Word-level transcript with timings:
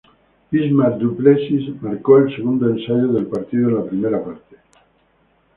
Bismarck 0.49 0.97
du 0.97 1.11
Plessis 1.15 1.77
marcó 1.79 2.17
el 2.17 2.35
segundo 2.35 2.67
ensayo 2.71 3.09
del 3.09 3.27
partido, 3.27 3.69
en 3.69 3.75
la 3.75 3.83
primera 3.87 4.23
parte. 4.25 4.55